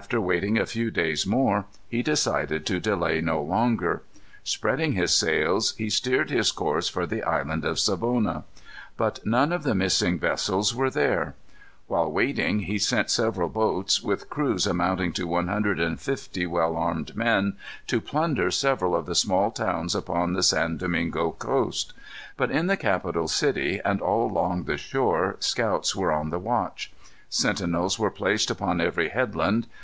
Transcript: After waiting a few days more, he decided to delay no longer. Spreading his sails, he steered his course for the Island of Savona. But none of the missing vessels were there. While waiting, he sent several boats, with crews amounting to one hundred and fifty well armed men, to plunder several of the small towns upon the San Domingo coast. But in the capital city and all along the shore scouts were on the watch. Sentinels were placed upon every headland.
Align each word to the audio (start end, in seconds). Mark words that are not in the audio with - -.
After 0.00 0.20
waiting 0.20 0.56
a 0.56 0.66
few 0.66 0.92
days 0.92 1.26
more, 1.26 1.64
he 1.88 2.00
decided 2.00 2.64
to 2.66 2.78
delay 2.78 3.20
no 3.20 3.42
longer. 3.42 4.02
Spreading 4.44 4.92
his 4.92 5.12
sails, 5.12 5.74
he 5.74 5.90
steered 5.90 6.30
his 6.30 6.52
course 6.52 6.88
for 6.88 7.06
the 7.08 7.24
Island 7.24 7.64
of 7.64 7.80
Savona. 7.80 8.44
But 8.96 9.26
none 9.26 9.50
of 9.52 9.64
the 9.64 9.74
missing 9.74 10.16
vessels 10.20 10.72
were 10.72 10.90
there. 10.90 11.34
While 11.88 12.12
waiting, 12.12 12.60
he 12.60 12.78
sent 12.78 13.10
several 13.10 13.48
boats, 13.48 14.00
with 14.00 14.30
crews 14.30 14.64
amounting 14.64 15.12
to 15.14 15.26
one 15.26 15.48
hundred 15.48 15.80
and 15.80 15.98
fifty 15.98 16.46
well 16.46 16.76
armed 16.76 17.16
men, 17.16 17.54
to 17.88 18.00
plunder 18.00 18.52
several 18.52 18.94
of 18.94 19.06
the 19.06 19.16
small 19.16 19.50
towns 19.50 19.96
upon 19.96 20.34
the 20.34 20.44
San 20.44 20.76
Domingo 20.76 21.32
coast. 21.32 21.94
But 22.36 22.52
in 22.52 22.68
the 22.68 22.76
capital 22.76 23.26
city 23.26 23.80
and 23.84 24.00
all 24.00 24.30
along 24.30 24.62
the 24.64 24.76
shore 24.76 25.34
scouts 25.40 25.96
were 25.96 26.12
on 26.12 26.30
the 26.30 26.38
watch. 26.38 26.92
Sentinels 27.32 27.96
were 27.98 28.10
placed 28.10 28.50
upon 28.50 28.80
every 28.80 29.08
headland. 29.08 29.66